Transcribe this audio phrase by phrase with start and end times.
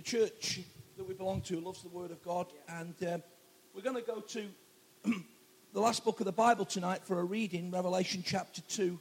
[0.00, 0.60] the church
[0.96, 3.22] that we belong to loves the Word of God, and um,
[3.74, 4.46] we're going to go to
[5.74, 8.98] the last book of the Bible tonight for a reading, Revelation chapter 2.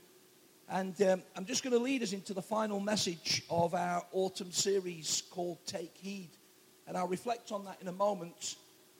[0.67, 4.51] And um, I'm just going to lead us into the final message of our autumn
[4.51, 6.31] series called Take Heed.
[6.85, 8.58] And I'll reflect on that in a moment.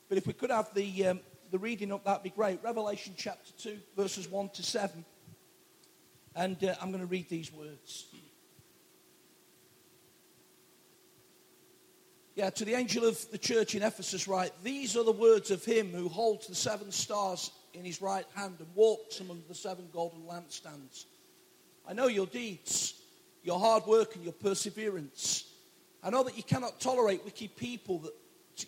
[0.08, 1.20] But if we could have the, um,
[1.52, 2.64] the reading up, that'd be great.
[2.64, 5.04] Revelation chapter 2, verses 1 to 7.
[6.34, 8.06] And uh, I'm going to read these words.
[12.40, 15.66] Yeah, to the angel of the church in Ephesus, write, These are the words of
[15.66, 19.90] him who holds the seven stars in his right hand and walks among the seven
[19.92, 21.04] golden lampstands.
[21.86, 22.94] I know your deeds,
[23.44, 25.54] your hard work, and your perseverance.
[26.02, 28.14] I know that you cannot tolerate wicked people that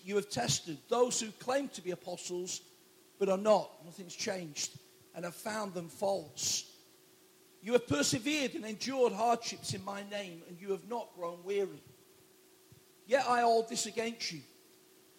[0.04, 2.60] you have tested, those who claim to be apostles
[3.20, 3.72] but are not.
[3.86, 4.78] Nothing's changed,
[5.16, 6.66] and have found them false.
[7.62, 11.82] You have persevered and endured hardships in my name, and you have not grown weary.
[13.12, 14.40] Yet I hold this against you.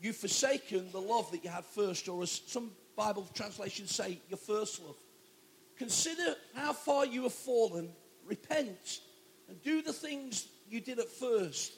[0.01, 4.39] You've forsaken the love that you had first, or as some Bible translations say, your
[4.39, 4.97] first love.
[5.77, 7.91] Consider how far you have fallen,
[8.25, 9.01] repent,
[9.47, 11.75] and do the things you did at first.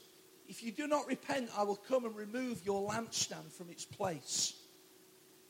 [0.46, 4.54] If you do not repent, I will come and remove your lampstand from its place.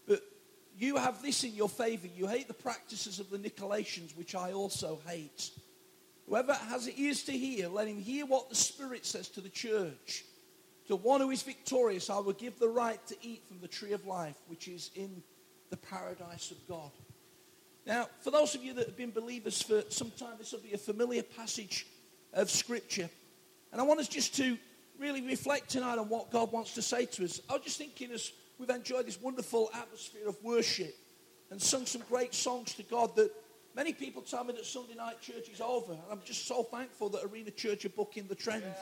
[0.08, 0.22] But
[0.78, 2.06] you have this in your favor.
[2.06, 5.50] You hate the practices of the Nicolaitans, which I also hate.
[6.26, 10.24] Whoever has ears to hear, let him hear what the Spirit says to the church.
[10.88, 13.92] To one who is victorious, I will give the right to eat from the tree
[13.92, 15.22] of life, which is in
[15.70, 16.90] the paradise of God.
[17.86, 20.72] Now, for those of you that have been believers for some time, this will be
[20.72, 21.86] a familiar passage
[22.32, 23.08] of Scripture.
[23.72, 24.58] And I want us just to
[24.98, 27.40] really reflect tonight on what God wants to say to us.
[27.48, 30.94] I was just thinking as we've enjoyed this wonderful atmosphere of worship
[31.50, 33.30] and sung some great songs to God that
[33.74, 35.92] many people tell me that Sunday night church is over.
[35.92, 38.62] And I'm just so thankful that Arena Church are booking the trend.
[38.64, 38.74] Yeah,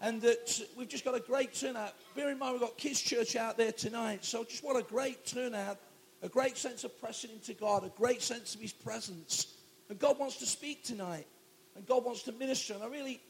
[0.00, 1.94] and that we've just got a great turnout.
[2.14, 4.24] Bear in mind, we've got Kids Church out there tonight.
[4.24, 5.78] So just what a great turnout
[6.22, 9.54] a great sense of pressing into God, a great sense of His presence.
[9.88, 11.26] And God wants to speak tonight,
[11.74, 12.74] and God wants to minister.
[12.74, 13.20] And I really,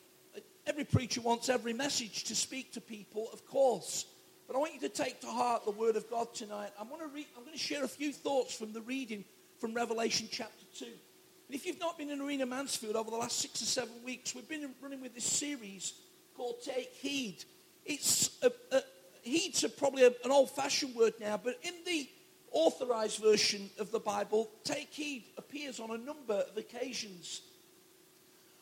[0.66, 4.06] every preacher wants every message to speak to people, of course.
[4.46, 6.70] But I want you to take to heart the Word of God tonight.
[6.78, 9.24] I'm going to, read, I'm going to share a few thoughts from the reading
[9.58, 10.86] from Revelation chapter 2.
[10.86, 14.34] And if you've not been in Arena Mansfield over the last six or seven weeks,
[14.34, 15.94] we've been running with this series
[16.40, 17.44] called Take Heed.
[17.84, 18.80] It's a, a,
[19.20, 22.08] heed's a, probably a, an old fashioned word now, but in the
[22.50, 27.42] authorized version of the Bible, take heed appears on a number of occasions.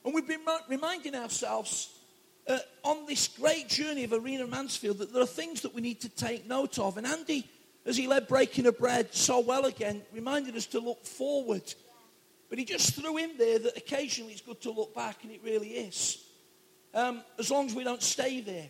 [0.04, 1.96] And we've been reminding ourselves
[2.48, 6.00] uh, on this great journey of Arena Mansfield that there are things that we need
[6.00, 6.96] to take note of.
[6.96, 7.48] And Andy,
[7.86, 11.62] as he led Breaking of Bread so well again, reminded us to look forward.
[12.50, 15.42] But he just threw in there that occasionally it's good to look back, and it
[15.44, 16.24] really is.
[16.94, 18.68] Um, as long as we don't stay there.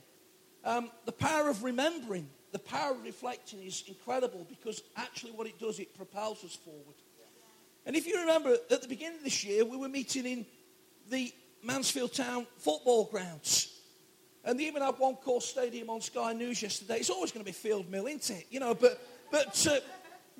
[0.64, 5.58] Um, the power of remembering the power of reflecting is incredible because actually what it
[5.58, 6.96] does, it propels us forward.
[7.84, 10.46] And if you remember, at the beginning of this year, we were meeting in
[11.10, 13.74] the Mansfield Town football grounds.
[14.44, 16.98] And they even had One Call Stadium on Sky News yesterday.
[16.98, 18.46] It's always going to be Field Mill, isn't it?
[18.50, 19.80] You know, but, but uh,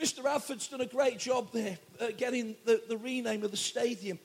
[0.00, 0.24] Mr.
[0.24, 4.18] Radford's done a great job there uh, getting the, the rename of the stadium.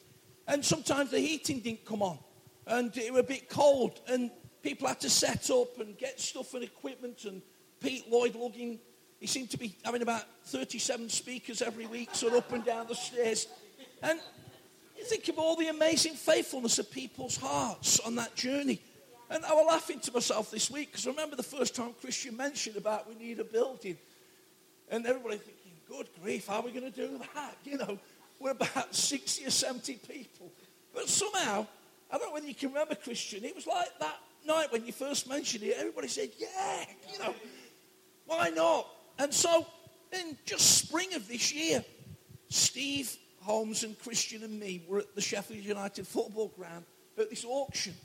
[0.47, 2.19] And sometimes the heating didn't come on.
[2.68, 4.00] And it was a bit cold.
[4.07, 4.31] And
[4.62, 7.41] people had to set up and get stuff and equipment and
[7.84, 8.79] Pete Lloyd lugging,
[9.19, 12.88] he seemed to be having about 37 speakers every week, sort of up and down
[12.88, 13.47] the stairs.
[14.01, 14.19] And
[14.97, 18.81] you think of all the amazing faithfulness of people's hearts on that journey.
[19.30, 22.38] And I was laughing to myself this week because I remember the first time Christian
[22.38, 23.97] mentioned about we need a building.
[24.90, 27.57] And everybody thinking, good grief, how are we going to do that?
[27.66, 27.97] You know,
[28.40, 30.51] we're about 60 or 70 people.
[30.94, 31.66] But somehow,
[32.13, 34.94] I don't know whether you can remember, Christian, it was like that night when you
[34.94, 37.34] first mentioned it, everybody said, yeah, you know.
[38.28, 38.88] Why not?
[39.18, 39.66] And so,
[40.12, 41.84] in just spring of this year,
[42.50, 46.85] Steve Holmes and Christian and me were at the Sheffield United football ground
[47.18, 47.96] at this auction.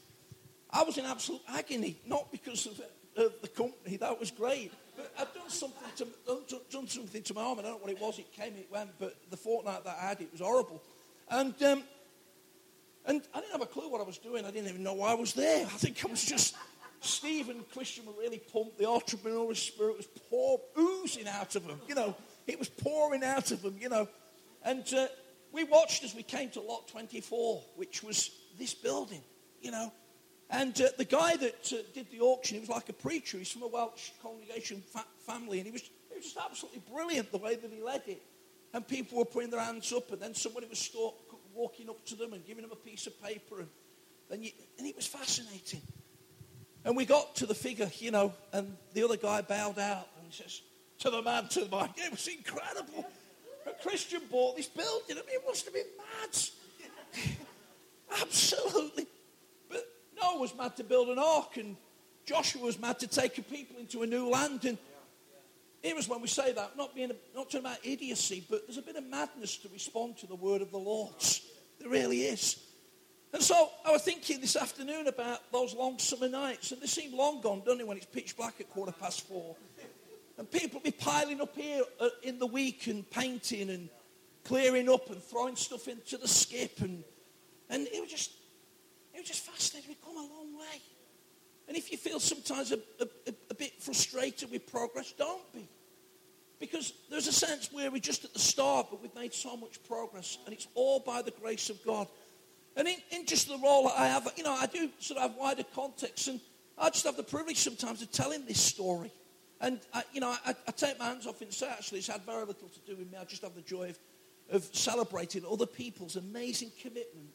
[0.70, 2.80] I was in absolute agony, not because of,
[3.22, 4.72] of the company, that was great.
[4.96, 7.58] But I'd done something to, done, done something to my arm.
[7.58, 8.18] I don't know what it was.
[8.18, 8.90] It came, it went.
[8.98, 10.82] But the fortnight that I had, it was horrible.
[11.30, 11.82] And um,
[13.06, 14.44] and I didn't have a clue what I was doing.
[14.44, 15.64] I didn't even know why I was there.
[15.64, 16.54] I think I was just
[17.00, 18.78] Steve and Christian were really pumped.
[18.78, 21.80] The entrepreneurial spirit was pour, oozing out of them.
[21.88, 22.16] You know,
[22.46, 24.08] it was pouring out of them, you know.
[24.64, 25.06] And uh,
[25.52, 29.22] we watched as we came to lot 24, which was this building,
[29.60, 29.92] you know.
[30.50, 33.38] And uh, the guy that uh, did the auction, he was like a preacher.
[33.38, 35.58] He's from a Welsh congregation fa- family.
[35.58, 38.22] And he was, he was just absolutely brilliant the way that he led it.
[38.74, 41.14] And people were putting their hands up, and then somebody was start,
[41.58, 43.58] walking up to them and giving them a piece of paper.
[43.58, 43.68] And,
[44.30, 45.82] then you, and it was fascinating.
[46.84, 50.32] And we got to the figure, you know, and the other guy bowed out and
[50.32, 50.62] says,
[51.00, 51.90] to the man to the man.
[51.96, 53.04] it was incredible.
[53.66, 55.10] A Christian bought this building.
[55.10, 57.36] I mean, it must have been mad.
[58.22, 59.06] Absolutely.
[59.68, 59.84] But
[60.20, 61.76] Noah was mad to build an ark, and
[62.24, 64.64] Joshua was mad to take a people into a new land.
[64.64, 64.78] And
[65.82, 68.82] here is when we say that, not being not talking about idiocy, but there's a
[68.82, 71.14] bit of madness to respond to the word of the Lord.
[71.78, 72.58] There really is.
[73.32, 77.16] And so I was thinking this afternoon about those long summer nights, and they seem
[77.16, 79.54] long gone, don't they, when it's pitch black at quarter past four.
[80.38, 83.88] And people be piling up here uh, in the week and painting and
[84.44, 86.80] clearing up and throwing stuff into the skip.
[86.80, 87.04] And,
[87.68, 88.32] and it was just,
[89.12, 89.90] it was just fascinating.
[89.90, 90.80] We've come a long way.
[91.68, 95.68] And if you feel sometimes a, a, a bit frustrated with progress, don't be.
[96.58, 99.82] Because there's a sense where we're just at the start, but we've made so much
[99.84, 100.38] progress.
[100.44, 102.08] And it's all by the grace of God.
[102.74, 105.38] And in, in just the role I have, you know, I do sort of have
[105.38, 106.26] wider context.
[106.28, 106.40] And
[106.78, 109.12] I just have the privilege sometimes of telling this story.
[109.60, 112.22] And, I, you know, I, I, take my hands off and say, actually, it's had
[112.22, 113.18] very little to do with me.
[113.20, 113.98] I just have the joy of,
[114.50, 117.28] of celebrating other people's amazing commitment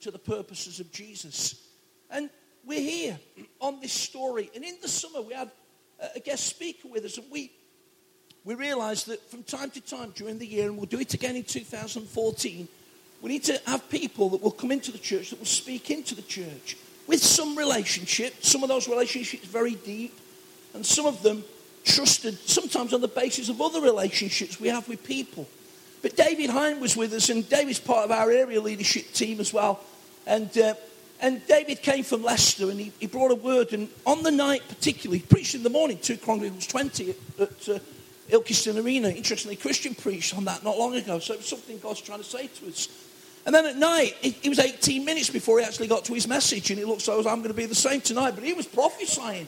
[0.00, 1.68] to the purposes of Jesus.
[2.10, 2.30] And
[2.66, 3.18] we're here
[3.60, 4.50] on this story.
[4.54, 5.50] And in the summer, we had
[6.14, 7.50] a guest speaker with us, and we,
[8.44, 11.36] we realized that from time to time during the year, and we'll do it again
[11.36, 12.68] in 2014,
[13.20, 16.14] we need to have people that will come into the church, that will speak into
[16.14, 16.76] the church
[17.06, 18.34] with some relationship.
[18.44, 20.18] Some of those relationships very deep,
[20.74, 21.44] and some of them
[21.84, 25.48] trusted sometimes on the basis of other relationships we have with people.
[26.00, 29.52] But David Hine was with us, and David's part of our area leadership team as
[29.52, 29.80] well.
[30.26, 30.74] And, uh,
[31.22, 33.72] and David came from Leicester, and he, he, brought a word.
[33.72, 37.78] And on the night, particularly, he preached in the morning, 2 Chronicles 20 at, uh,
[38.28, 39.08] Ilkeston Arena.
[39.08, 41.20] Interestingly, Christian preached on that not long ago.
[41.20, 42.88] So it was something God's trying to say to us.
[43.46, 46.26] And then at night, it, it was 18 minutes before he actually got to his
[46.26, 48.32] message, and it looks like I'm going to be the same tonight.
[48.34, 49.46] But he was prophesying.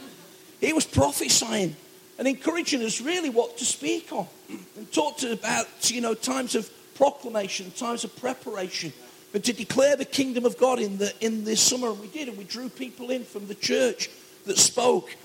[0.61, 1.75] He was prophesying
[2.21, 4.29] and encouraging us really what to speak on.
[4.76, 8.93] And talked about, you know, times of proclamation, times of preparation,
[9.35, 11.89] but to declare the kingdom of God in the in this summer.
[11.91, 14.09] And we did, and we drew people in from the church
[14.47, 15.17] that spoke.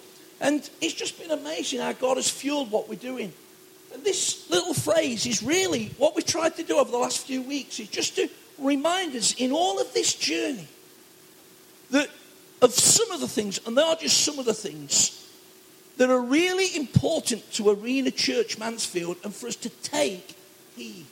[0.41, 3.31] And it's just been amazing how God has fueled what we're doing.
[3.93, 7.43] And this little phrase is really what we've tried to do over the last few
[7.43, 8.27] weeks is just to
[8.57, 10.67] remind us in all of this journey
[11.91, 12.09] that
[12.63, 15.29] of some of the things, and they are just some of the things
[15.97, 20.35] that are really important to Arena Church Mansfield and for us to take
[20.75, 21.05] heed.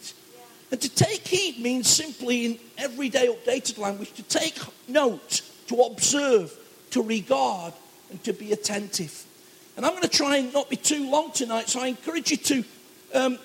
[0.72, 6.54] And to take heed means simply, in everyday updated language, to take note, to observe,
[6.92, 7.74] to regard,
[8.10, 9.26] and to be attentive.
[9.76, 12.38] And I'm going to try and not be too long tonight, so I encourage you
[12.38, 12.64] to
[13.14, 13.40] um,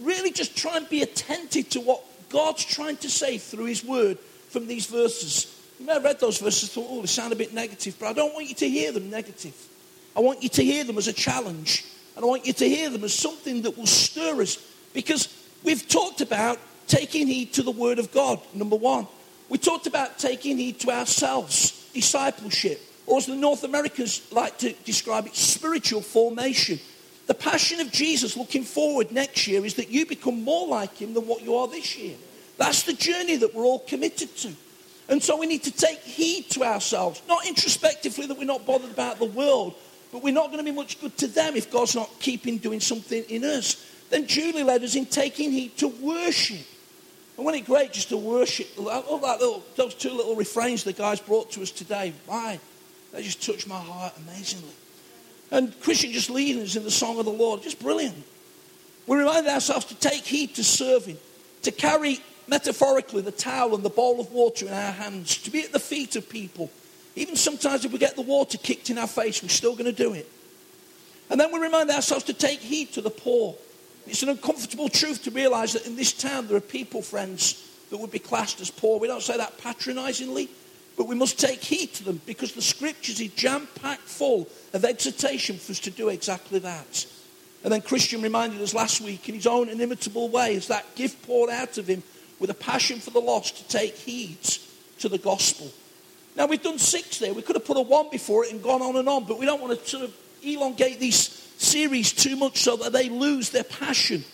[0.00, 4.18] really just try and be attentive to what God's trying to say through His Word
[4.48, 5.54] from these verses.
[5.78, 8.06] You may have read those verses and thought, oh, they sound a bit negative, but
[8.06, 9.54] I don't want you to hear them negative.
[10.16, 11.84] I want you to hear them as a challenge.
[12.16, 14.58] And I want you to hear them as something that will stir us.
[14.92, 15.28] Because
[15.64, 19.06] we've talked about taking heed to the Word of God, number one.
[19.48, 24.72] We talked about taking heed to ourselves, discipleship, or as the North Americans like to
[24.84, 26.78] describe it, spiritual formation.
[27.26, 31.14] The passion of Jesus looking forward next year is that you become more like Him
[31.14, 32.16] than what you are this year.
[32.56, 34.52] That's the journey that we're all committed to.
[35.08, 38.90] And so we need to take heed to ourselves, not introspectively that we're not bothered
[38.90, 39.74] about the world,
[40.12, 42.80] but we're not going to be much good to them if God's not keeping doing
[42.80, 43.84] something in us.
[44.10, 46.66] Then Julie led us in taking heed to worship.
[47.36, 48.66] And wasn't it great just to worship?
[48.78, 52.12] All that little, those two little refrains the guys brought to us today.
[52.26, 52.58] Why?
[53.12, 54.74] They just touched my heart amazingly.
[55.50, 57.62] And Christian just leading us in the song of the Lord.
[57.62, 58.16] Just brilliant.
[59.06, 61.16] We reminded ourselves to take heed to serving,
[61.62, 65.62] to carry metaphorically the towel and the bowl of water in our hands, to be
[65.62, 66.70] at the feet of people,
[67.14, 69.92] even sometimes if we get the water kicked in our face, we're still going to
[69.92, 70.30] do it.
[71.30, 73.54] And then we remind ourselves to take heed to the poor.
[74.08, 77.98] It's an uncomfortable truth to realize that in this town there are people, friends, that
[77.98, 78.98] would be classed as poor.
[78.98, 80.48] We don't say that patronizingly,
[80.96, 84.84] but we must take heed to them because the scriptures is jam packed full of
[84.84, 87.06] exhortation for us to do exactly that.
[87.64, 91.50] And then Christian reminded us last week in his own inimitable way that gift poured
[91.50, 92.02] out of him
[92.38, 94.38] with a passion for the lost to take heed
[95.00, 95.70] to the gospel.
[96.36, 97.34] Now, we've done six there.
[97.34, 99.46] We could have put a one before it and gone on and on, but we
[99.46, 103.64] don't want to sort of elongate these series too much so that they lose their
[103.64, 104.24] passion.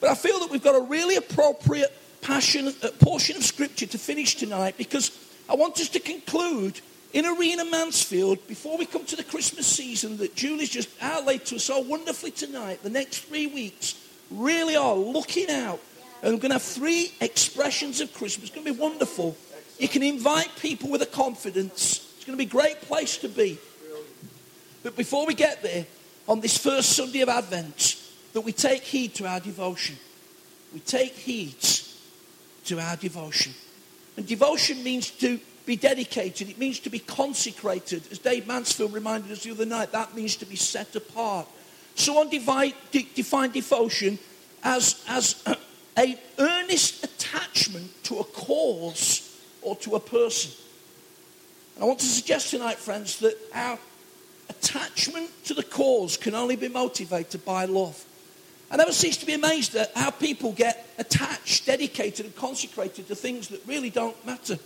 [0.00, 3.98] But I feel that we've got a really appropriate passion, uh, portion of Scripture to
[3.98, 5.10] finish tonight because
[5.48, 6.80] I want us to conclude
[7.12, 11.56] in Arena Mansfield before we come to the Christmas season that Julie's just outlaid to
[11.56, 12.82] us so wonderfully tonight.
[12.82, 13.94] The next three weeks
[14.30, 15.80] really are looking out.
[16.22, 18.48] And we're going to have three expressions of Christmas.
[18.48, 19.36] It's going to be wonderful.
[19.78, 22.12] You can invite people with a confidence.
[22.16, 23.58] It's going to be a great place to be.
[24.82, 25.86] But before we get there,
[26.28, 27.96] on this first Sunday of Advent,
[28.34, 29.96] that we take heed to our devotion.
[30.74, 31.56] We take heed
[32.66, 33.54] to our devotion.
[34.16, 38.02] And devotion means to be dedicated, it means to be consecrated.
[38.10, 41.46] As Dave Mansfield reminded us the other night, that means to be set apart.
[41.94, 44.18] Someone divide, de- define devotion
[44.62, 45.42] as, as
[45.96, 50.52] an earnest attachment to a cause or to a person.
[51.74, 53.78] And I want to suggest tonight, friends, that our
[54.48, 58.04] attachment to the cause can only be motivated by love.
[58.70, 63.14] I never cease to be amazed at how people get attached, dedicated, and consecrated to
[63.14, 64.58] things that really don't matter.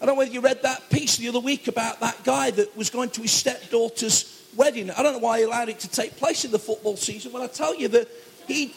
[0.00, 2.76] I don't know whether you read that piece the other week about that guy that
[2.76, 4.90] was going to his stepdaughter's wedding.
[4.92, 7.32] I don't know why he allowed it to take place in the football season.
[7.32, 8.08] When I tell you that
[8.46, 8.72] he,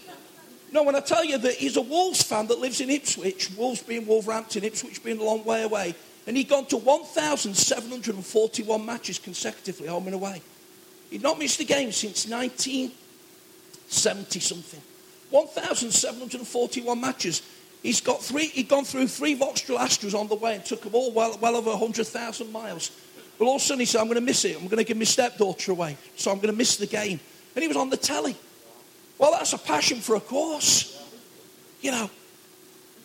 [0.71, 3.83] no, when I tell you that he's a Wolves fan that lives in Ipswich, Wolves
[3.83, 5.93] being Wolverhampton, Ipswich being a long way away,
[6.27, 10.41] and he'd gone to 1,741 matches consecutively, home and away.
[11.09, 14.81] He'd not missed a game since 1970 something.
[15.31, 17.41] 1,741 matches.
[17.81, 20.93] He's got three, he'd gone through three Vauxhall Astras on the way and took them
[20.93, 22.91] all well, well over 100,000 miles.
[23.39, 24.55] But all of a sudden he said, I'm going to miss it.
[24.55, 25.97] I'm going to give my stepdaughter away.
[26.15, 27.19] So I'm going to miss the game.
[27.55, 28.35] And he was on the telly.
[29.17, 30.99] Well, that's a passion for a course.
[31.81, 32.11] You know,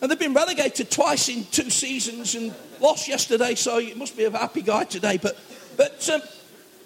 [0.01, 4.25] and they've been relegated twice in two seasons and lost yesterday, so it must be
[4.25, 5.17] a happy guy today.
[5.17, 5.37] But,
[5.75, 6.21] but um,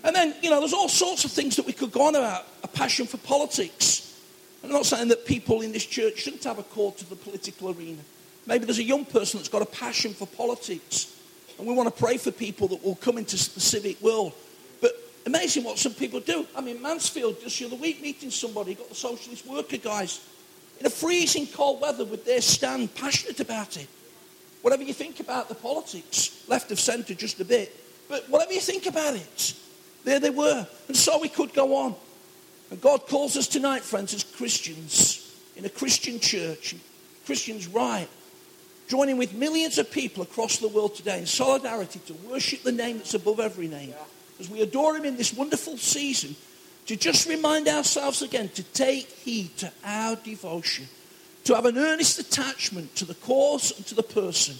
[0.03, 2.45] and then, you know, there's all sorts of things that we could go on about.
[2.63, 4.19] A passion for politics.
[4.63, 7.69] I'm not saying that people in this church shouldn't have a call to the political
[7.69, 8.01] arena.
[8.45, 11.17] Maybe there's a young person that's got a passion for politics.
[11.57, 14.33] And we want to pray for people that will come into the civic world.
[14.79, 14.91] But
[15.25, 16.47] amazing what some people do.
[16.55, 20.25] I mean, Mansfield just the other week meeting somebody, got the socialist worker guys
[20.81, 23.87] in a freezing cold weather with their stand, passionate about it.
[24.63, 27.71] Whatever you think about the politics, left of centre just a bit,
[28.09, 29.53] but whatever you think about it,
[30.05, 30.65] there they were.
[30.87, 31.95] And so we could go on.
[32.71, 36.75] And God calls us tonight, friends, as Christians, in a Christian church,
[37.27, 38.07] Christians right,
[38.87, 42.97] joining with millions of people across the world today in solidarity to worship the name
[42.97, 43.93] that's above every name.
[44.39, 46.35] As we adore Him in this wonderful season,
[46.87, 50.87] to just remind ourselves again to take heed to our devotion,
[51.43, 54.55] to have an earnest attachment to the cause and to the person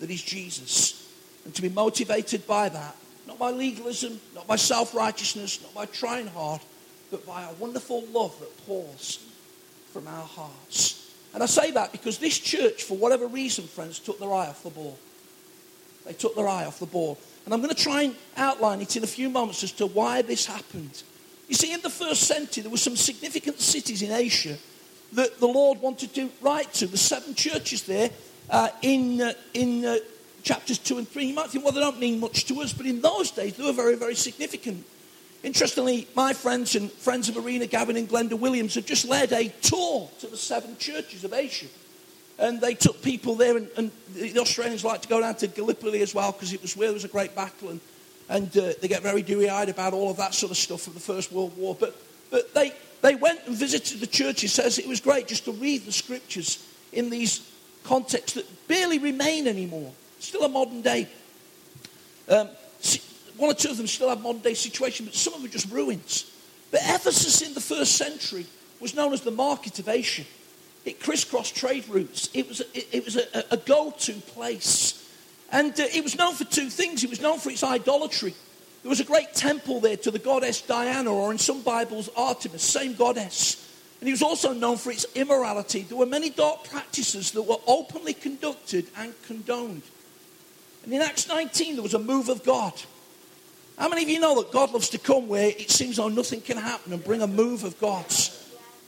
[0.00, 1.10] that is Jesus,
[1.44, 5.86] and to be motivated by that, not by legalism, not by self righteousness, not by
[5.86, 6.60] trying hard,
[7.10, 9.24] but by a wonderful love that pours
[9.92, 11.10] from our hearts.
[11.34, 14.62] And I say that because this church, for whatever reason, friends, took their eye off
[14.62, 14.98] the ball.
[16.04, 17.18] They took their eye off the ball.
[17.44, 20.22] And I'm going to try and outline it in a few moments as to why
[20.22, 21.02] this happened.
[21.52, 24.56] You see, in the first century, there were some significant cities in Asia
[25.12, 26.86] that the Lord wanted to write to.
[26.86, 28.08] The seven churches there
[28.48, 29.96] uh, in, uh, in uh,
[30.42, 31.26] chapters 2 and 3.
[31.26, 33.64] You might think, well, they don't mean much to us, but in those days, they
[33.64, 34.82] were very, very significant.
[35.42, 39.48] Interestingly, my friends and friends of Marina Gavin and Glenda Williams have just led a
[39.60, 41.66] tour to the seven churches of Asia.
[42.38, 46.00] And they took people there, and, and the Australians like to go down to Gallipoli
[46.00, 47.68] as well because it was where there was a great battle.
[47.68, 47.80] And
[48.28, 50.94] and uh, they get very dewy eyed about all of that sort of stuff from
[50.94, 51.76] the First World War.
[51.78, 51.96] But,
[52.30, 54.40] but they, they went and visited the church.
[54.40, 57.50] He says it was great just to read the scriptures in these
[57.84, 59.92] contexts that barely remain anymore.
[60.18, 61.08] Still a modern day.
[62.28, 62.48] Um,
[63.36, 65.52] one or two of them still have modern day situation, but some of them are
[65.52, 66.30] just ruins.
[66.70, 68.46] But Ephesus in the first century
[68.80, 70.24] was known as the market of Asia.
[70.84, 72.28] It crisscrossed trade routes.
[72.34, 75.01] It was it, it was a, a go to place
[75.52, 77.04] and uh, it was known for two things.
[77.04, 78.34] It was known for its idolatry.
[78.82, 82.62] There was a great temple there to the goddess Diana, or in some Bibles, Artemis,
[82.62, 83.68] same goddess.
[84.00, 85.82] And it was also known for its immorality.
[85.82, 89.82] There were many dark practices that were openly conducted and condoned.
[90.82, 92.72] And in Acts 19, there was a move of God.
[93.78, 96.40] How many of you know that God loves to come where it seems though nothing
[96.40, 98.38] can happen and bring a move of God's?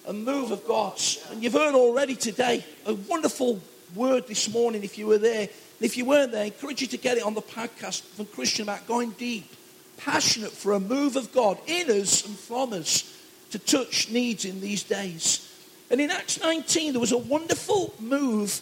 [0.06, 1.25] A move of God's.
[1.30, 3.61] And you've heard already today a wonderful
[3.94, 5.48] word this morning if you were there
[5.78, 8.26] And if you weren't there, I encourage you to get it on the podcast from
[8.26, 9.50] Christian about going deep,
[9.96, 13.10] passionate for a move of God in us and from us
[13.50, 15.50] to touch needs in these days.
[15.90, 18.60] And in Acts 19, there was a wonderful move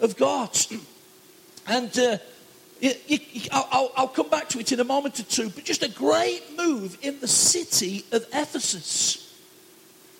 [0.00, 0.56] of God.
[1.66, 2.18] And uh,
[3.50, 6.42] I'll, I'll come back to it in a moment or two, but just a great
[6.58, 9.34] move in the city of Ephesus.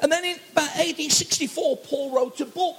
[0.01, 2.79] And then in about 1864, Paul wrote a book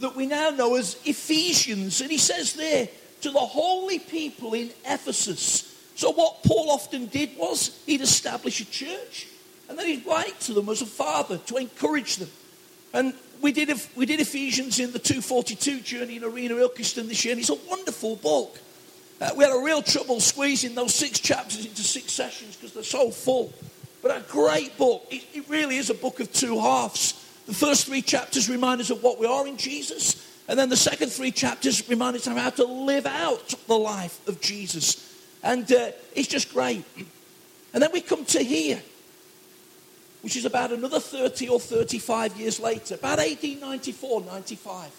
[0.00, 2.00] that we now know as Ephesians.
[2.00, 2.88] And he says there,
[3.22, 5.70] to the holy people in Ephesus.
[5.94, 9.28] So, what Paul often did was he'd establish a church
[9.68, 12.30] and then he'd write to them as a father to encourage them.
[12.92, 17.32] And we did, we did Ephesians in the 242 journey in Arena Ilkeston this year,
[17.32, 18.58] and it's a wonderful book.
[19.20, 22.82] Uh, we had a real trouble squeezing those six chapters into six sessions because they're
[22.82, 23.52] so full.
[24.02, 25.06] But a great book.
[25.10, 27.23] It, it really is a book of two halves.
[27.46, 30.76] The first three chapters remind us of what we are in Jesus, and then the
[30.76, 35.14] second three chapters remind us of how to live out the life of Jesus.
[35.42, 36.84] And uh, it's just great.
[37.72, 38.80] And then we come to here,
[40.22, 44.90] which is about another 30 or 35 years later, about 1894, 95.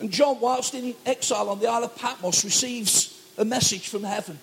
[0.00, 4.38] And John, whilst in exile on the Isle of Patmos, receives a message from heaven,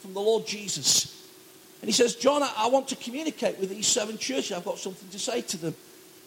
[0.00, 1.19] from the Lord Jesus.
[1.80, 4.52] And he says, John, I, want to communicate with these seven churches.
[4.52, 5.74] I've got something to say to them.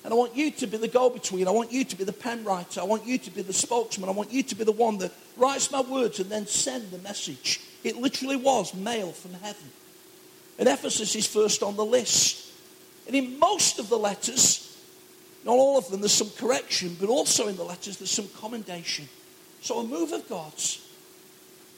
[0.04, 1.48] And I want you to be the go between.
[1.48, 2.82] I want you to be the pen writer.
[2.82, 4.10] I want you to be the spokesman.
[4.10, 6.98] I want you to be the one that writes my words and then send the
[6.98, 7.62] message.
[7.84, 9.70] It literally was mail from heaven.
[10.58, 12.52] And Ephesus is first on the list.
[13.06, 14.78] And in most of the letters,
[15.46, 19.08] not all of them, there's some correction, but also in the letters, there's some commendation.
[19.62, 20.86] So a move of God's.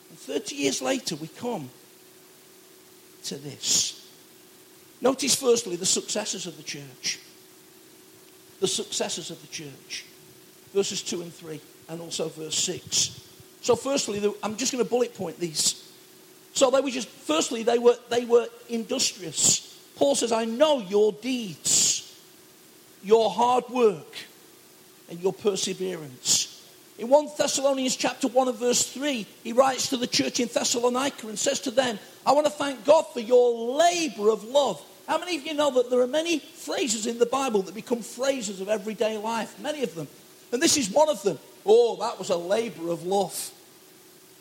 [0.10, 1.70] And 30 years later, we come
[3.26, 4.08] to this.
[5.02, 7.20] Notice, firstly, the successors of the church.
[8.60, 10.06] The successors of the church.
[10.74, 13.22] Verses 2 and 3, and also verse 6.
[13.62, 15.82] So, firstly, I'm just going to bullet point these.
[16.54, 19.78] So they were just, firstly, they were, they were industrious.
[19.98, 21.96] Paul says, I know your deeds
[23.06, 24.16] your hard work
[25.10, 26.35] and your perseverance.
[26.98, 31.28] In 1 Thessalonians chapter 1 and verse 3, he writes to the church in Thessalonica
[31.28, 34.82] and says to them, I want to thank God for your labor of love.
[35.06, 38.02] How many of you know that there are many phrases in the Bible that become
[38.02, 39.60] phrases of everyday life?
[39.60, 40.08] Many of them.
[40.54, 41.38] And this is one of them.
[41.66, 43.52] Oh, that was a labor of love.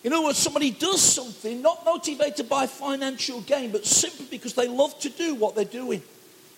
[0.05, 4.69] In other words, somebody does something not motivated by financial gain, but simply because they
[4.69, 6.03] love to do what they're doing.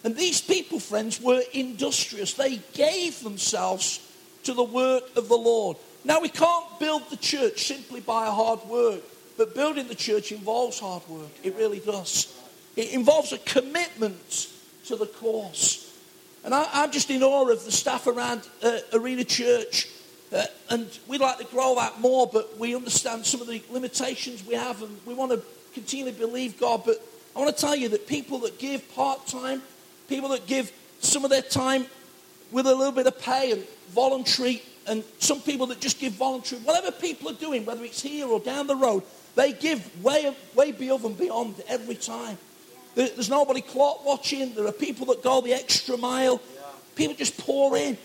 [0.05, 2.35] And these people, friends, were industrious.
[2.35, 4.01] They gave themselves
[4.45, 5.77] to the work of the Lord.
[6.07, 9.01] Now, we can't build the church simply by hard work,
[9.37, 11.31] but building the church involves hard work.
[11.43, 12.33] It really does.
[12.77, 14.53] It involves a commitment
[14.87, 15.93] to the cause.
[16.45, 19.89] And I, am just in awe of the staff around uh, Arena Church.
[20.33, 24.47] Uh, and we'd like to grow that more, but we understand some of the limitations
[24.47, 25.43] we have, and we want to
[25.75, 26.83] continually believe God.
[26.87, 27.05] But
[27.35, 29.61] I want to tell you that people that give part time,
[30.09, 31.87] people that give some of their time
[32.53, 36.61] with a little bit of pay and voluntary, and some people that just give voluntary.
[36.63, 39.03] Whatever people are doing, whether it's here or down the road,
[39.35, 42.39] they give way, way above and beyond every time.
[42.95, 44.55] There's nobody clock watching.
[44.55, 46.41] There are people that go the extra mile.
[46.95, 47.99] People just pour in.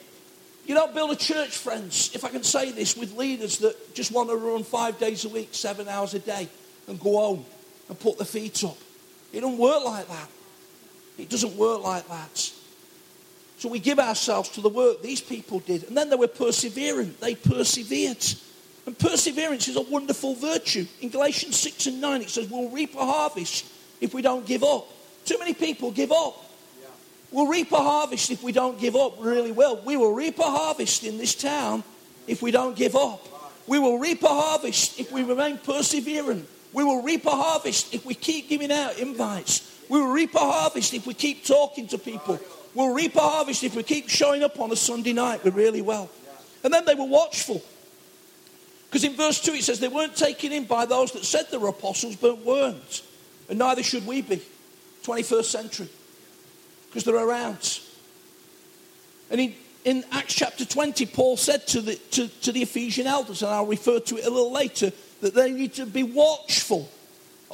[0.65, 4.11] You don't build a church, friends, if I can say this, with leaders that just
[4.11, 6.47] want to run five days a week, seven hours a day,
[6.87, 7.45] and go home
[7.89, 8.77] and put their feet up.
[9.31, 10.29] It doesn't work like that.
[11.17, 12.51] It doesn't work like that.
[13.61, 15.83] So we give ourselves to the work these people did.
[15.83, 17.13] And then they were persevering.
[17.19, 18.17] They persevered.
[18.87, 20.87] And perseverance is a wonderful virtue.
[20.99, 23.67] In Galatians 6 and 9, it says, We'll reap a harvest
[24.01, 24.87] if we don't give up.
[25.25, 26.43] Too many people give up.
[26.81, 26.87] Yeah.
[27.29, 29.17] We'll reap a harvest if we don't give up.
[29.19, 29.79] Really well.
[29.85, 31.83] We will reap a harvest in this town
[32.25, 33.27] if we don't give up.
[33.67, 36.45] We will reap a harvest if we remain perseverant.
[36.73, 39.83] We will reap a harvest if we keep giving out invites.
[39.87, 42.39] We'll reap a harvest if we keep talking to people.
[42.73, 45.43] We'll reap a harvest if we keep showing up on a Sunday night.
[45.43, 46.09] We're really well.
[46.63, 47.61] And then they were watchful.
[48.89, 51.57] Because in verse 2 it says they weren't taken in by those that said they
[51.57, 53.03] were apostles but weren't.
[53.49, 54.41] And neither should we be.
[55.03, 55.89] 21st century.
[56.87, 57.79] Because they're around.
[59.29, 59.55] And in,
[59.85, 63.65] in Acts chapter 20, Paul said to the, to, to the Ephesian elders, and I'll
[63.65, 66.89] refer to it a little later, that they need to be watchful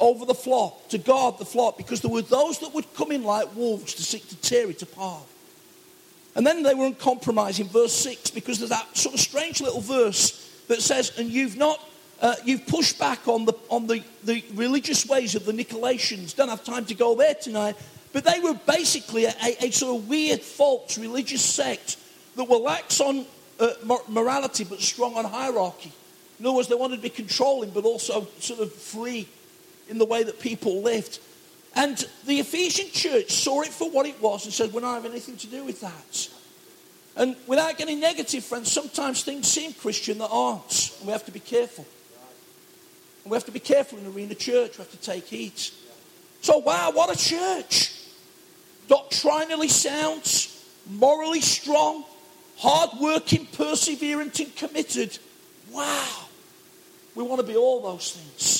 [0.00, 3.22] over the flock, to guard the flock, because there were those that would come in
[3.24, 5.24] like wolves to seek to tear it apart.
[6.34, 10.64] And then they were uncompromising, verse 6, because there's that sort of strange little verse
[10.68, 11.82] that says, And you've not,
[12.20, 16.36] uh, you've pushed back on, the, on the, the religious ways of the Nicolaitans.
[16.36, 17.76] Don't have time to go there tonight.
[18.12, 21.96] But they were basically a, a sort of weird, false religious sect
[22.36, 23.26] that were lax on
[23.60, 23.72] uh,
[24.08, 25.92] morality but strong on hierarchy.
[26.38, 29.28] In other words, they wanted to be controlling but also sort of free
[29.88, 31.18] in the way that people lived.
[31.74, 31.96] And
[32.26, 35.36] the Ephesian church saw it for what it was and said, We're not have anything
[35.36, 36.28] to do with that.
[37.16, 40.96] And without getting negative, friends, sometimes things seem Christian that aren't.
[40.98, 41.84] And we have to be careful.
[43.24, 44.78] And we have to be careful in the Arena Church.
[44.78, 45.52] We have to take heed.
[46.40, 47.92] So, wow, what a church!
[48.86, 50.48] Doctrinally sound,
[50.88, 52.04] morally strong,
[52.56, 55.18] hardworking, perseverant, and committed.
[55.72, 56.26] Wow.
[57.14, 58.57] We want to be all those things.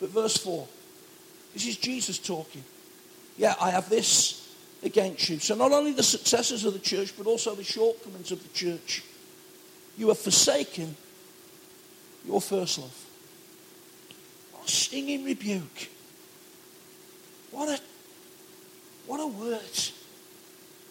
[0.00, 0.66] But verse 4,
[1.54, 2.64] this is Jesus talking.
[3.36, 4.46] Yeah, I have this
[4.82, 5.38] against you.
[5.38, 9.02] So not only the successors of the church, but also the shortcomings of the church.
[9.96, 10.96] You have forsaken
[12.26, 13.04] your first love.
[14.52, 15.88] What a stinging rebuke.
[17.50, 17.80] What a,
[19.06, 19.60] what a word.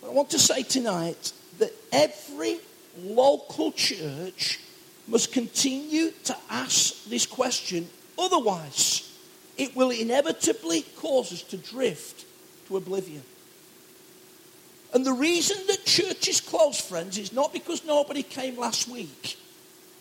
[0.01, 2.59] But I want to say tonight that every
[2.97, 4.59] local church
[5.07, 7.87] must continue to ask this question.
[8.17, 9.11] Otherwise,
[9.57, 12.25] it will inevitably cause us to drift
[12.67, 13.23] to oblivion.
[14.93, 19.37] And the reason that churches close, friends, is not because nobody came last week,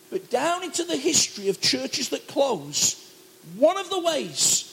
[0.09, 3.13] but down into the history of churches that close,
[3.57, 4.71] one of the ways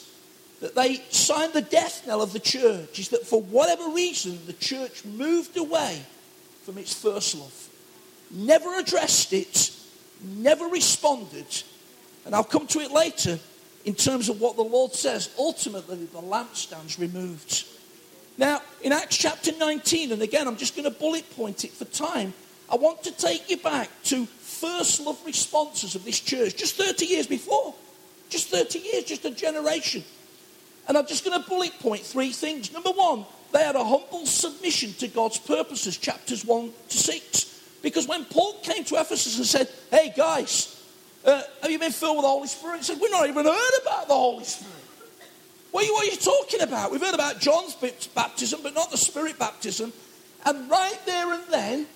[0.61, 4.53] that they signed the death knell of the church is that for whatever reason, the
[4.53, 6.01] church moved away
[6.63, 7.69] from its first love,
[8.31, 9.73] never addressed it,
[10.23, 11.47] never responded.
[12.25, 13.39] And I'll come to it later
[13.85, 15.31] in terms of what the Lord says.
[15.39, 17.67] Ultimately, the lampstand's removed.
[18.39, 21.85] Now, in Acts chapter 19, and again, I'm just going to bullet point it for
[21.87, 22.33] time,
[22.71, 27.05] I want to take you back to first love responses of this church, just 30
[27.07, 27.75] years before.
[28.31, 30.03] Just 30 years, just a generation.
[30.89, 32.73] And I'm just going to bullet point three things.
[32.73, 37.61] Number one, they had a humble submission to God's purposes, chapters 1 to 6.
[37.83, 40.72] Because when Paul came to Ephesus and said, Hey guys,
[41.25, 42.79] uh, have you been filled with the Holy Spirit?
[42.79, 44.75] He said, We've not even heard about the Holy Spirit.
[45.71, 46.91] What are, you, what are you talking about?
[46.91, 47.75] We've heard about John's
[48.15, 49.93] baptism, but not the Spirit baptism.
[50.45, 51.87] And right there and then,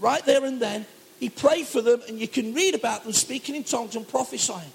[0.00, 0.86] right there and then,
[1.20, 4.72] he prayed for them, and you can read about them speaking in tongues and prophesying.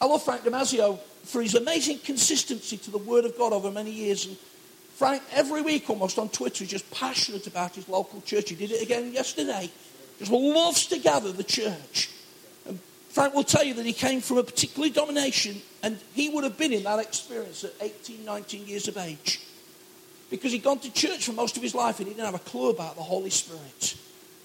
[0.00, 3.90] I love Frank Damazio for his amazing consistency to the Word of God over many
[3.90, 4.26] years.
[4.26, 4.36] And
[4.94, 8.50] Frank, every week almost on Twitter, is just passionate about his local church.
[8.50, 9.70] He did it again yesterday.
[10.18, 12.10] Just loves to gather the church.
[12.66, 12.78] And
[13.10, 16.58] Frank will tell you that he came from a particular domination, and he would have
[16.58, 19.40] been in that experience at 18, 19 years of age.
[20.30, 22.50] Because he'd gone to church for most of his life and he didn't have a
[22.50, 23.96] clue about the Holy Spirit.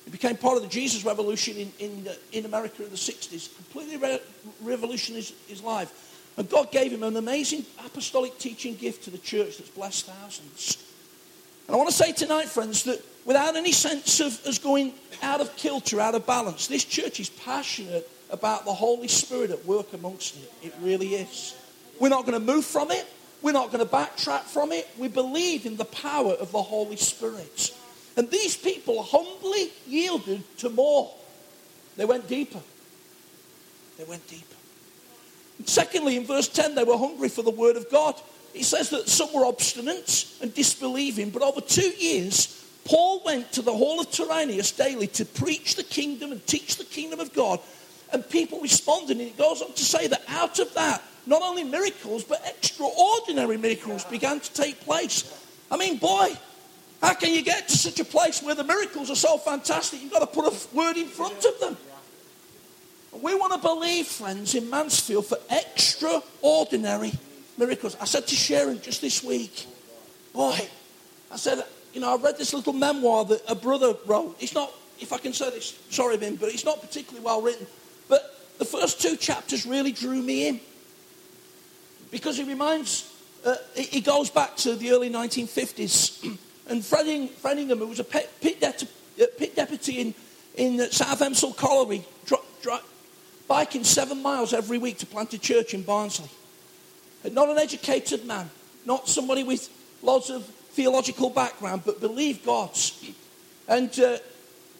[0.05, 3.53] He became part of the Jesus Revolution in, in, uh, in America in the 60s,
[3.55, 4.21] completely re-
[4.61, 5.91] revolutionized his, his life.
[6.37, 10.77] And God gave him an amazing apostolic teaching gift to the church that's blessed thousands.
[11.67, 15.41] And I want to say tonight, friends, that without any sense of us going out
[15.41, 19.93] of kilter, out of balance, this church is passionate about the Holy Spirit at work
[19.93, 20.51] amongst it.
[20.63, 21.55] It really is.
[21.99, 23.05] We're not going to move from it.
[23.41, 24.87] We're not going to backtrack from it.
[24.97, 27.73] We believe in the power of the Holy Spirit.
[28.15, 31.13] And these people humbly yielded to more.
[31.97, 32.61] They went deeper.
[33.97, 34.55] They went deeper.
[35.65, 38.19] Secondly, in verse 10, they were hungry for the word of God.
[38.53, 43.61] He says that some were obstinate and disbelieving, but over two years, Paul went to
[43.61, 47.59] the hall of Tyrannus daily to preach the kingdom and teach the kingdom of God,
[48.11, 49.17] and people responded.
[49.17, 53.57] And it goes on to say that out of that, not only miracles, but extraordinary
[53.57, 55.23] miracles began to take place.
[55.71, 56.33] I mean, boy,
[57.01, 60.01] how can you get to such a place where the miracles are so fantastic?
[60.01, 61.77] You've got to put a word in front of them.
[63.21, 67.13] We want to believe, friends, in Mansfield for extraordinary
[67.57, 67.95] miracles.
[68.01, 69.67] I said to Sharon just this week,
[70.33, 70.57] boy,
[71.31, 71.63] I said,
[71.93, 74.35] you know, I read this little memoir that a brother wrote.
[74.39, 77.67] It's not, if I can say this, sorry, Vin, but it's not particularly well written.
[78.09, 80.59] But the first two chapters really drew me in.
[82.11, 83.11] Because he reminds,
[83.45, 86.23] uh, he goes back to the early 1950s.
[86.67, 90.13] and Fredingham, who was a pit, de- pit deputy in,
[90.55, 92.03] in South Elmsall Colliery,
[93.47, 96.29] biking seven miles every week to plant a church in Barnsley.
[97.23, 98.49] And not an educated man,
[98.85, 99.69] not somebody with
[100.01, 102.71] lots of theological background, but believed God.
[103.67, 104.17] And uh,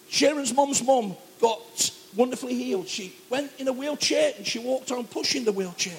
[0.09, 2.87] Sharon's mum's mum got wonderfully healed.
[2.87, 5.97] She went in a wheelchair and she walked on pushing the wheelchair.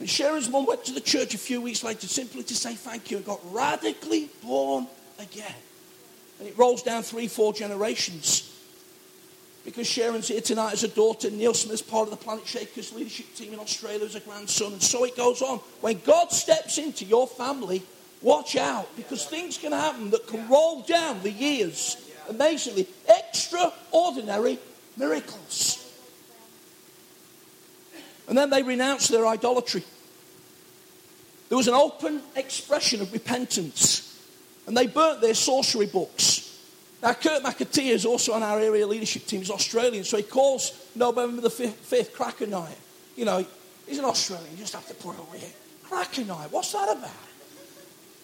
[0.00, 3.10] And Sharon's mum went to the church a few weeks later simply to say thank
[3.10, 5.54] you and got radically born again.
[6.40, 8.52] And it rolls down three, four generations
[9.64, 11.30] because Sharon's here tonight as a daughter.
[11.30, 14.72] Neil Smith's part of the Planetshakers leadership team in Australia as a grandson.
[14.72, 15.58] And so it goes on.
[15.80, 17.82] When God steps into your family,
[18.22, 21.96] watch out because things can happen that can roll down the years.
[22.28, 24.58] Amazingly, extraordinary
[24.96, 25.78] miracles.
[28.28, 29.84] And then they renounced their idolatry.
[31.48, 34.08] There was an open expression of repentance.
[34.66, 36.48] And they burnt their sorcery books.
[37.02, 39.40] Now, Kurt McAtee is also on our area leadership team.
[39.40, 42.78] He's Australian, so he calls November the 5th, 5th Cracker Night.
[43.16, 43.44] You know,
[43.88, 45.54] he's an Australian, you just have to put it away it.
[45.82, 47.10] Cracker Night, what's that about?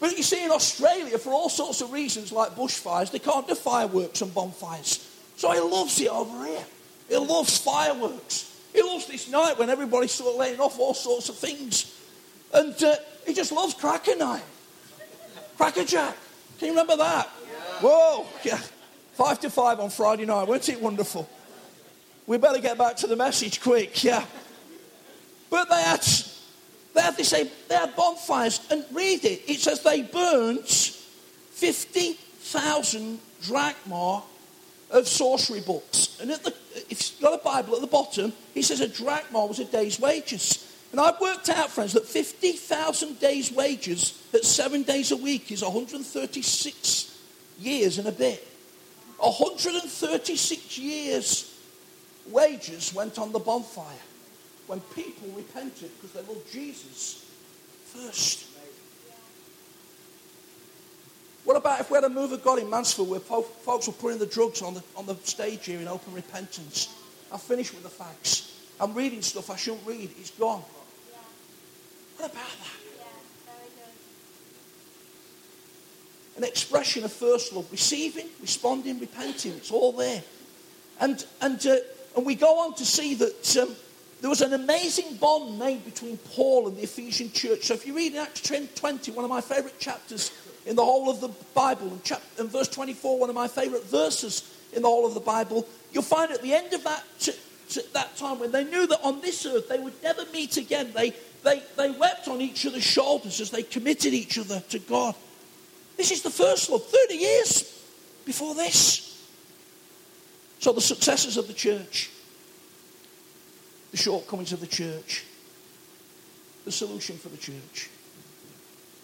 [0.00, 3.54] But you see, in Australia, for all sorts of reasons like bushfires, they can't do
[3.54, 5.04] fireworks and bonfires.
[5.36, 6.64] So he loves it over here.
[7.08, 8.56] He loves fireworks.
[8.72, 11.94] He loves this night when everybody's sort of laying off all sorts of things.
[12.52, 14.44] And uh, he just loves Cracker Night.
[15.56, 16.16] Crackerjack.
[16.58, 17.26] Can you remember that?
[17.80, 18.26] Whoa!
[18.44, 18.58] Yeah.
[19.14, 20.46] Five to five on Friday night.
[20.46, 21.28] Wasn't it wonderful?
[22.28, 24.22] we better get back to the message quick, yeah.
[25.48, 26.04] But they had,
[26.98, 29.42] they had this, they had bonfires, and read it.
[29.46, 34.24] It says they burned 50,000 drachma
[34.90, 36.18] of sorcery books.
[36.20, 36.52] And the,
[36.90, 40.00] if you've got a Bible at the bottom, he says a drachma was a day's
[40.00, 40.64] wages.
[40.90, 45.62] And I've worked out, friends, that 50,000 days' wages at seven days a week is
[45.62, 47.16] 136
[47.60, 48.44] years and a bit.
[49.18, 51.54] 136 years'
[52.26, 53.94] wages went on the bonfire
[54.68, 57.24] when people repented because they loved Jesus
[57.86, 58.44] first.
[61.44, 64.18] What about if we had a move of God in Mansfield where folks were putting
[64.18, 66.94] the drugs on the, on the stage here in open repentance?
[67.32, 68.54] I've finished with the facts.
[68.78, 70.10] I'm reading stuff I shouldn't read.
[70.18, 70.62] It's gone.
[72.18, 72.74] What about that?
[76.36, 79.52] An expression of first love, receiving, responding, repenting.
[79.52, 80.22] It's all there.
[81.00, 81.76] And, and, uh,
[82.16, 83.74] and we go on to see that um,
[84.20, 87.64] there was an amazing bond made between Paul and the Ephesian church.
[87.64, 90.32] So if you read in Acts 20, one of my favorite chapters
[90.66, 93.84] in the whole of the Bible, and, chapter, and verse 24, one of my favorite
[93.86, 97.32] verses in the whole of the Bible, you'll find at the end of that, t-
[97.68, 100.90] t- that time when they knew that on this earth they would never meet again,
[100.94, 101.12] they,
[101.44, 105.14] they, they wept on each other's shoulders as they committed each other to God.
[105.96, 107.84] This is the first love, 30 years
[108.24, 109.04] before this.
[110.60, 112.10] So, the successors of the church,
[113.90, 115.24] the shortcomings of the church,
[116.64, 117.88] the solution for the church.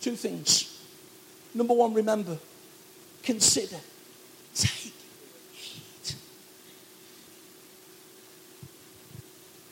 [0.01, 0.83] Two things.
[1.55, 2.39] Number one, remember,
[3.23, 3.77] consider,
[4.55, 4.93] take
[5.53, 6.15] heed,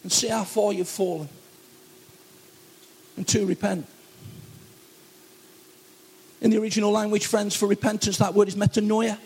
[0.03, 1.29] and see how far you've fallen
[3.17, 3.87] and two, repent.
[6.41, 9.19] In the original language, friends, for repentance, that word is metanoia,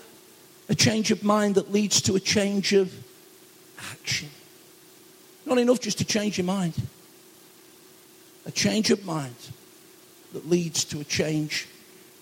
[0.69, 2.93] a change of mind that leads to a change of
[3.93, 4.29] action.
[5.47, 6.75] Not enough just to change your mind,
[8.45, 9.37] a change of mind
[10.33, 11.69] that leads to a change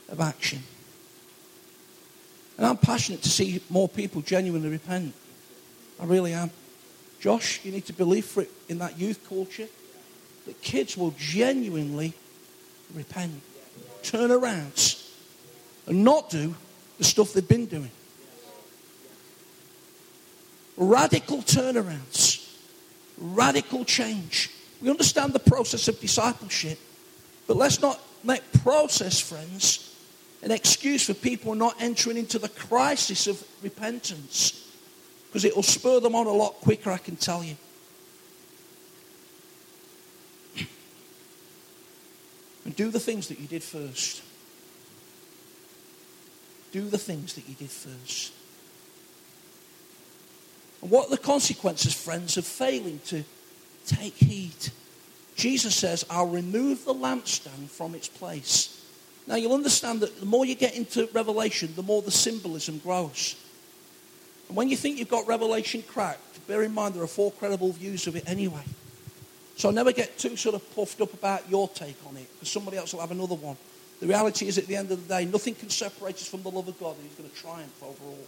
[0.09, 0.63] of action.
[2.57, 5.15] And I'm passionate to see more people genuinely repent.
[6.01, 6.51] I really am.
[7.19, 9.69] Josh, you need to believe for it in that youth culture
[10.47, 12.13] that kids will genuinely
[12.93, 13.41] repent,
[14.03, 14.97] turn around,
[15.87, 16.55] and not do
[16.99, 17.91] the stuff they've been doing.
[20.77, 22.34] Radical turnarounds,
[23.19, 24.51] radical change.
[24.81, 26.79] We understand the process of discipleship,
[27.47, 29.97] but let's not make process, friends,
[30.43, 34.65] an excuse for people not entering into the crisis of repentance
[35.27, 37.57] because it will spur them on a lot quicker, I can tell you.
[42.65, 44.23] And do the things that you did first.
[46.73, 48.33] Do the things that you did first.
[50.85, 53.25] And what are the consequences, friends, of failing to
[53.87, 54.69] take heed?
[55.35, 58.85] Jesus says, I'll remove the lampstand from its place.
[59.27, 63.35] Now, you'll understand that the more you get into Revelation, the more the symbolism grows.
[64.49, 67.73] And when you think you've got Revelation cracked, bear in mind there are four credible
[67.73, 68.65] views of it anyway.
[69.57, 72.77] So never get too sort of puffed up about your take on it, because somebody
[72.77, 73.57] else will have another one.
[74.01, 76.51] The reality is, at the end of the day, nothing can separate us from the
[76.51, 78.27] love of God, and He's going to triumph over all.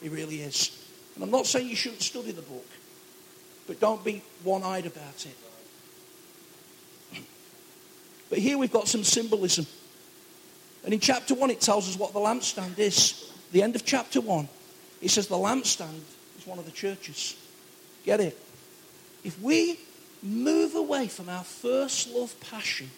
[0.00, 0.85] He really is.
[1.16, 2.66] And I'm not saying you shouldn't study the book,
[3.66, 5.36] but don't be one-eyed about it.
[8.30, 9.66] But here we've got some symbolism.
[10.84, 13.32] And in chapter 1, it tells us what the lampstand is.
[13.50, 14.48] The end of chapter 1,
[15.00, 16.00] it says the lampstand
[16.38, 17.36] is one of the churches.
[18.04, 18.38] Get it?
[19.24, 19.78] If we
[20.22, 22.90] move away from our first love passion.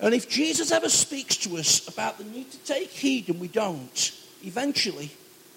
[0.00, 3.48] And if Jesus ever speaks to us about the need to take heed and we
[3.48, 4.12] don't,
[4.44, 5.10] eventually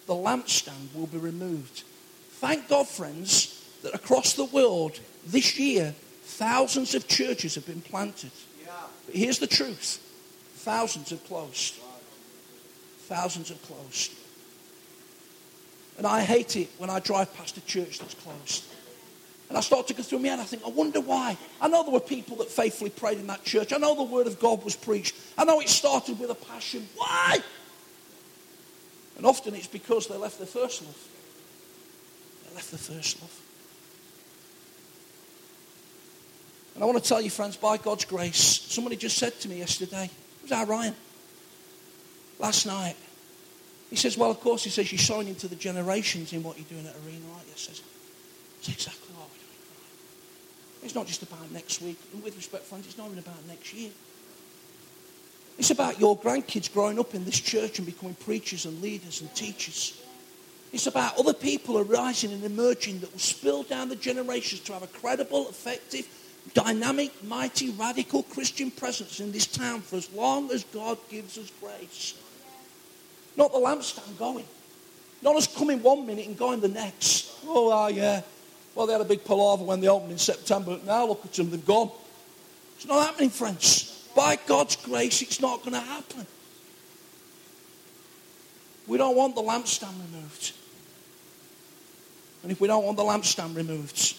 [0.05, 1.83] the lampstand will be removed.
[2.29, 8.31] Thank God, friends, that across the world this year, thousands of churches have been planted.
[9.05, 9.99] But here's the truth
[10.55, 11.75] thousands have closed.
[13.07, 14.13] Thousands have closed.
[15.97, 18.63] And I hate it when I drive past a church that's closed.
[19.49, 20.39] And I start to go through my head.
[20.39, 21.37] I think, I wonder why.
[21.61, 23.71] I know there were people that faithfully prayed in that church.
[23.71, 25.15] I know the word of God was preached.
[25.37, 26.87] I know it started with a passion.
[26.95, 27.39] Why?
[29.17, 31.07] And often it's because they left their first love.
[32.47, 33.39] They left their first love.
[36.75, 39.59] And I want to tell you, friends, by God's grace, somebody just said to me
[39.59, 40.95] yesterday, it was our Ryan,
[42.39, 42.95] last night.
[43.89, 46.65] He says, Well, of course, he says, You're sowing into the generations in what you're
[46.65, 47.33] doing at Arena, you?
[47.37, 47.81] I says,
[48.59, 51.99] It's exactly what we're doing, it's not just about next week.
[52.11, 53.91] And with respect, friends, it's not even about next year.
[55.57, 59.33] It's about your grandkids growing up in this church and becoming preachers and leaders and
[59.35, 60.01] teachers.
[60.71, 64.81] It's about other people arising and emerging that will spill down the generations to have
[64.81, 66.07] a credible, effective,
[66.55, 71.51] dynamic, mighty, radical Christian presence in this town for as long as God gives us
[71.61, 72.15] grace.
[73.37, 74.45] Not the lampstand going.
[75.21, 77.31] Not us coming one minute and going the next.
[77.45, 78.21] Oh, ah, yeah.
[78.73, 80.79] Well, they had a big palaver when they opened in September.
[80.85, 81.91] Now look at them, they've gone.
[82.75, 83.92] It's not happening, friends.
[84.15, 86.25] By God's grace, it's not going to happen.
[88.87, 90.53] We don't want the lampstand removed.
[92.43, 94.15] And if we don't want the lampstand removed,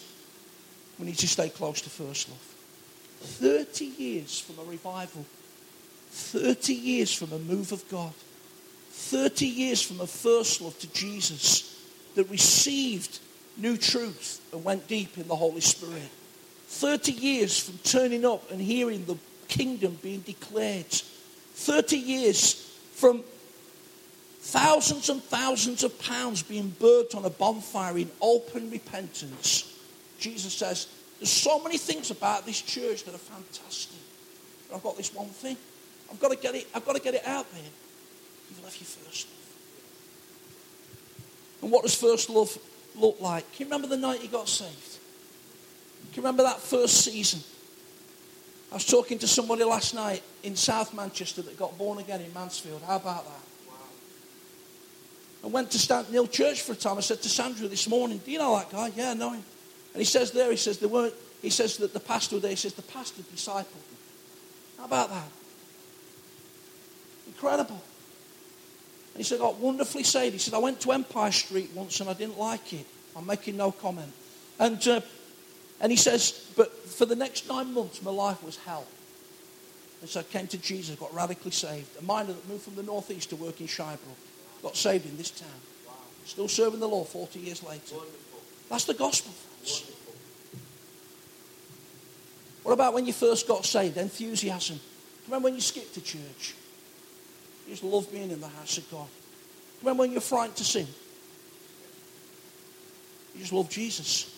[0.99, 2.55] we need to stay close to first love.
[3.21, 5.25] 30 years from a revival,
[6.09, 8.13] 30 years from a move of God,
[8.91, 13.19] 30 years from a first love to Jesus that received
[13.57, 16.09] new truth and went deep in the Holy Spirit.
[16.67, 20.93] 30 years from turning up and hearing the kingdom being declared.
[21.55, 22.53] 30 years
[22.93, 23.23] from
[24.39, 29.71] thousands and thousands of pounds being burnt on a bonfire in open repentance.
[30.19, 30.87] Jesus says,
[31.19, 33.99] There's so many things about this church that are fantastic.
[34.69, 35.57] But I've got this one thing.
[36.11, 37.61] I've got to get it, I've got to get it out there.
[38.49, 39.35] You've left your first love.
[41.63, 42.57] And what does first love
[42.95, 43.51] look like?
[43.53, 44.99] Can you remember the night you got saved?
[46.13, 47.41] Can you remember that first season?
[48.71, 52.33] I was talking to somebody last night in South Manchester that got born again in
[52.33, 52.81] Mansfield.
[52.85, 53.45] How about that?
[55.43, 56.97] I went to Stanton Hill Church for a time.
[56.97, 58.91] I said to Sandra this morning, Do you know that guy?
[58.95, 59.43] Yeah, I know him.
[59.93, 62.55] And he says there, he says they weren't, he says that the pastor there, he
[62.55, 63.97] says the pastor discipled him.
[64.79, 65.27] How about that?
[67.27, 67.81] Incredible.
[69.13, 70.33] And he said, got wonderfully saved.
[70.33, 72.85] He said, I went to Empire Street once and I didn't like it.
[73.15, 74.11] I'm making no comment.
[74.59, 75.01] And, uh,
[75.81, 78.85] and he says, but for the next nine months, my life was hell.
[80.01, 81.87] And so I came to Jesus, got radically saved.
[81.99, 83.97] A miner that moved from the northeast to work in Shirebrook
[84.61, 85.49] got saved in this town.
[86.25, 87.95] Still serving the Lord 40 years later.
[88.69, 89.33] That's the gospel.
[92.63, 93.97] What about when you first got saved?
[93.97, 94.79] Enthusiasm.
[95.27, 96.55] Remember when you skipped to church?
[97.67, 99.07] You just love being in the house of God.
[99.81, 100.87] Remember when you're frightened to sin?
[103.33, 104.34] You just love Jesus.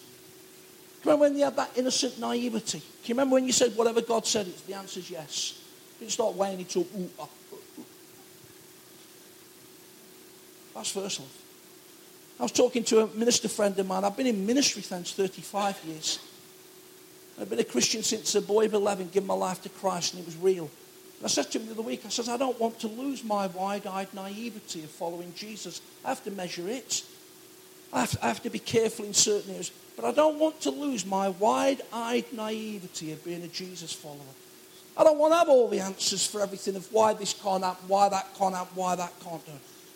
[1.03, 2.79] Remember when you had that innocent naivety?
[2.79, 5.61] Can you remember when you said whatever God said, it's, the answer's yes?
[5.93, 6.85] You didn't start weighing it up.
[6.97, 7.27] Ooh, ah,
[10.75, 11.29] That's first love.
[12.39, 14.03] I was talking to a minister friend of mine.
[14.03, 16.19] I've been in ministry since 35 years.
[17.39, 20.21] I've been a Christian since a boy of 11, given my life to Christ, and
[20.21, 20.69] it was real.
[21.17, 23.23] And I said to him the other week, I said, I don't want to lose
[23.23, 25.81] my wide-eyed naivety of following Jesus.
[26.05, 27.03] I have to measure it.
[27.91, 29.71] I have I have to be careful in certain areas.
[29.97, 34.19] But I don't want to lose my wide-eyed naivety of being a Jesus follower.
[34.95, 37.87] I don't want to have all the answers for everything of why this can't happen,
[37.87, 39.51] why that can't happen, why that can't do.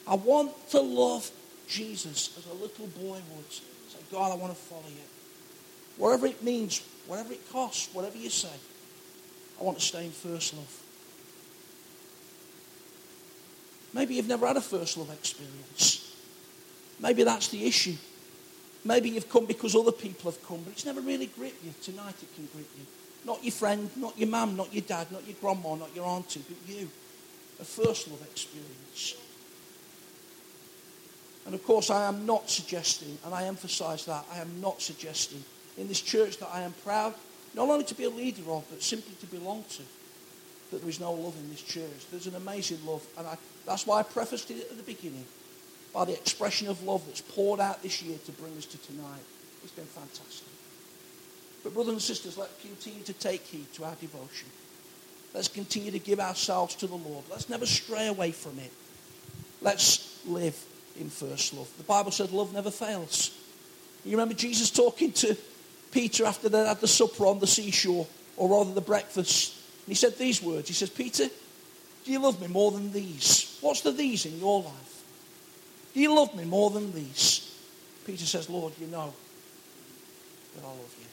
[0.08, 1.30] I want to love
[1.68, 3.52] Jesus as a little boy would.
[3.52, 5.06] Say, God, I want to follow you.
[5.98, 8.50] Whatever it means, whatever it costs, whatever you say,
[9.60, 10.82] I want to stay in first love.
[13.94, 16.16] Maybe you've never had a first love experience.
[17.00, 17.96] Maybe that's the issue.
[18.84, 21.74] Maybe you've come because other people have come, but it's never really gripped you.
[21.84, 22.86] Tonight it can grip you.
[23.26, 26.44] Not your friend, not your mum, not your dad, not your grandma, not your auntie,
[26.48, 26.89] but you.
[27.60, 29.15] A first love experience.
[31.46, 35.44] And of course, I am not suggesting, and I emphasize that, I am not suggesting
[35.78, 37.13] in this church that I am proud
[37.54, 39.84] not only to be a leader of, but simply to belong to,
[40.72, 42.10] that there is no love in this church.
[42.10, 45.26] There's an amazing love, and I, that's why I prefaced it at the beginning
[45.93, 49.21] by the expression of love that's poured out this year to bring us to tonight.
[49.63, 50.47] It's been fantastic.
[51.63, 54.47] But, brothers and sisters, let's continue to take heed to our devotion.
[55.34, 57.23] Let's continue to give ourselves to the Lord.
[57.30, 58.71] Let's never stray away from it.
[59.62, 60.58] Let's live
[60.99, 61.69] in first love.
[61.77, 63.38] The Bible says love never fails.
[64.04, 65.38] You remember Jesus talking to
[65.91, 69.56] Peter after they had the supper on the seashore, or rather the breakfast.
[69.86, 70.67] And he said these words.
[70.67, 71.27] He says, Peter,
[72.06, 73.58] do you love me more than these?
[73.62, 75.01] What's the these in your life?
[75.94, 77.48] Do you love me more than these?
[78.06, 79.14] Peter says, Lord, you know
[80.56, 81.06] that I love you.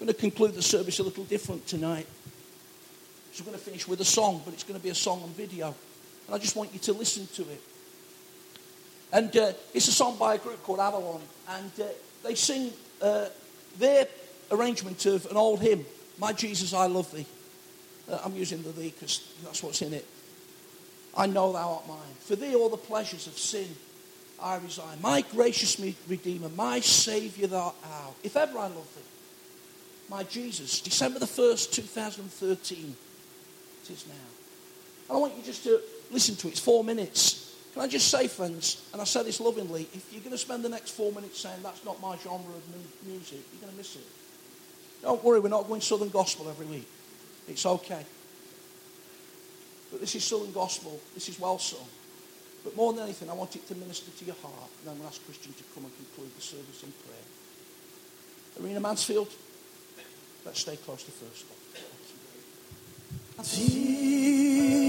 [0.00, 2.06] I'm going to conclude the service a little different tonight.
[3.32, 5.22] So we're going to finish with a song, but it's going to be a song
[5.22, 5.74] on video.
[6.26, 7.60] And I just want you to listen to it.
[9.12, 11.20] And uh, it's a song by a group called Avalon.
[11.48, 11.84] And uh,
[12.22, 13.26] they sing uh,
[13.78, 14.06] their
[14.50, 15.84] arrangement of an old hymn,
[16.18, 17.26] My Jesus, I Love Thee.
[18.10, 20.04] Uh, I'm using the thee because that's what's in it.
[21.16, 22.14] I know thou art mine.
[22.20, 23.66] For thee all the pleasures of sin
[24.42, 24.98] I resign.
[25.00, 28.14] My gracious Redeemer, my Saviour thou art.
[28.22, 29.02] If ever I love thee,
[30.08, 32.96] my Jesus, December the 1st, 2013,
[33.82, 34.14] it is now.
[35.08, 35.80] And I want you just to
[36.10, 36.52] listen to it.
[36.52, 37.54] It's four minutes.
[37.72, 40.64] Can I just say, friends, and I say this lovingly, if you're going to spend
[40.64, 43.76] the next four minutes saying that's not my genre of mu- music, you're going to
[43.76, 44.06] miss it.
[45.02, 46.88] Don't worry, we're not going Southern Gospel every week.
[47.48, 48.04] It's okay.
[49.90, 50.98] But this is Southern Gospel.
[51.14, 51.86] This is well sung.
[52.66, 54.70] But more than anything, I want it to minister to your heart.
[54.82, 57.22] And I'm going to ask Christian to come and conclude the service in prayer.
[58.60, 59.28] Arena Mansfield,
[60.44, 61.44] let's stay close to first.
[63.54, 64.86] Jesus,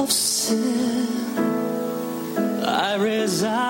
[0.00, 1.06] of sin
[2.64, 3.69] I resign.